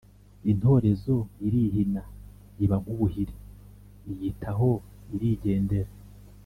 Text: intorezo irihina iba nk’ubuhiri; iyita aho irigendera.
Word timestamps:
intorezo 0.51 1.15
irihina 1.45 2.03
iba 2.63 2.75
nk’ubuhiri; 2.81 3.33
iyita 4.11 4.49
aho 4.53 4.69
irigendera. 5.15 5.91